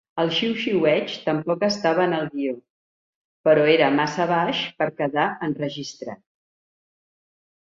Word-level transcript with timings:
El 0.21 0.29
xiuxiueig 0.35 1.11
tampoc 1.25 1.65
estava 1.67 2.03
en 2.07 2.15
el 2.19 2.25
guio, 2.31 2.55
però 3.49 3.67
era 3.75 3.91
massa 4.01 4.27
baix 4.35 4.65
per 4.81 4.89
quedar 5.03 5.29
enregistrat. 5.51 6.23